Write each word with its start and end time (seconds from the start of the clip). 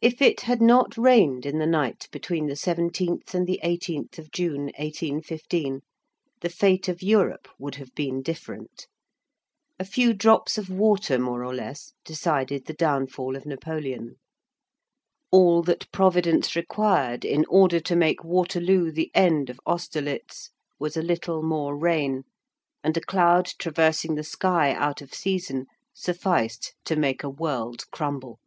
If 0.00 0.22
it 0.22 0.42
had 0.42 0.62
not 0.62 0.96
rained 0.96 1.44
in 1.44 1.58
the 1.58 1.66
night 1.66 2.06
between 2.12 2.46
the 2.46 2.54
17th 2.54 3.34
and 3.34 3.44
the 3.44 3.58
18th 3.64 4.16
of 4.16 4.30
June, 4.30 4.66
1815, 4.78 5.80
the 6.42 6.48
fate 6.48 6.86
of 6.88 7.02
Europe 7.02 7.48
would 7.58 7.74
have 7.74 7.92
been 7.96 8.22
different. 8.22 8.86
A 9.80 9.84
few 9.84 10.14
drops 10.14 10.58
of 10.58 10.70
water, 10.70 11.18
more 11.18 11.44
or 11.44 11.52
less, 11.52 11.92
decided 12.04 12.66
the 12.66 12.72
downfall 12.72 13.34
of 13.34 13.44
Napoleon. 13.46 14.14
All 15.32 15.64
that 15.64 15.90
Providence 15.90 16.54
required 16.54 17.24
in 17.24 17.44
order 17.48 17.80
to 17.80 17.96
make 17.96 18.22
Waterloo 18.22 18.92
the 18.92 19.10
end 19.12 19.50
of 19.50 19.58
Austerlitz 19.66 20.50
was 20.78 20.96
a 20.96 21.02
little 21.02 21.42
more 21.42 21.76
rain, 21.76 22.22
and 22.84 22.96
a 22.96 23.00
cloud 23.00 23.48
traversing 23.58 24.14
the 24.14 24.22
sky 24.22 24.72
out 24.72 25.02
of 25.02 25.12
season 25.12 25.66
sufficed 25.92 26.74
to 26.84 26.94
make 26.94 27.24
a 27.24 27.28
world 27.28 27.90
crumble. 27.90 28.38